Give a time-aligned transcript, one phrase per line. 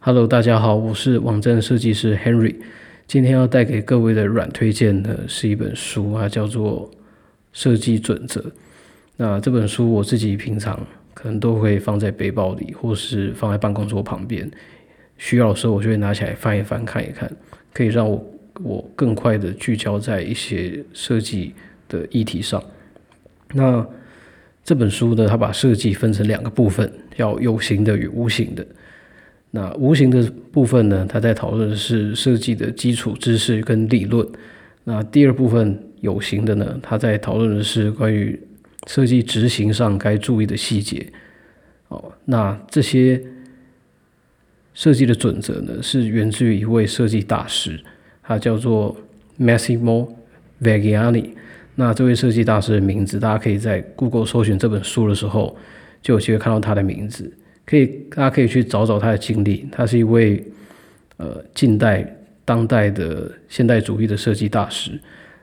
[0.00, 2.56] Hello，大家好，我是网站设计师 Henry。
[3.06, 6.90] 今天要带给各位的软推荐呢，是一本书，它叫做
[7.52, 8.40] 《设计准则》。
[9.16, 10.80] 那这本书我自己平常
[11.18, 14.48] 可能都会放在背包里，或是放在办公桌旁边。
[15.16, 17.28] 需要的时候，我就会拿起来翻一翻，看一看，
[17.74, 18.24] 可以让我
[18.62, 21.52] 我更快的聚焦在一些设计
[21.88, 22.62] 的议题上。
[23.52, 23.84] 那
[24.62, 28.64] 这本书呢，它把设计分成两个部分，叫有形的与无形的。
[29.50, 30.22] 那无形的
[30.52, 34.24] 部分呢，它在讨论的是设计的基础知识跟理论。
[34.84, 38.40] 那第二部分有形的呢，它在讨论的是关于
[38.88, 41.06] 设计执行上该注意的细节。
[41.88, 43.22] 哦，那这些
[44.72, 47.78] 设计的准则呢，是源自于一位设计大师，
[48.22, 48.96] 他叫做
[49.38, 50.08] Massimo
[50.62, 51.30] Viggiani。
[51.74, 55.56] 那这位设计大师的名字，大家可以在 Google 搜寻这本书的时候，
[56.02, 57.30] 就有机会看到他的名字。
[57.66, 59.68] 可以，大家可以去找找他的经历。
[59.70, 60.42] 他是一位
[61.18, 64.98] 呃近代、当代的现代主义的设计大师。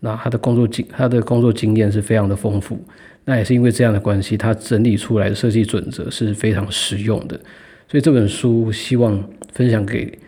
[0.00, 2.82] 那他的工作经，他的工作经验是非常的丰富。
[3.26, 7.38] 那也是因为这样的关系，他整理出来的设计准则是非常实用的。
[7.86, 10.18] 所以这本书希望分享给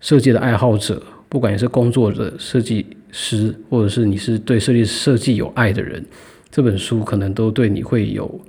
[0.00, 6.04] 设计的爱好者，不管你是工作的设计师，或者是你是对设计设计有爱的人，
[6.50, 8.40] 这本书可能都对你会有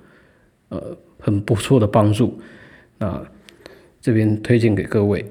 [0.69, 0.97] 呃。
[1.17, 2.39] 很不错的帮助，
[2.99, 3.19] 那
[3.99, 5.25] 这边推荐给各位。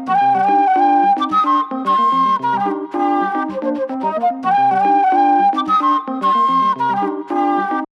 [0.10, 0.33] you.